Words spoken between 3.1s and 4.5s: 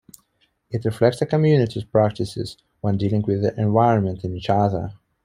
with the environment and each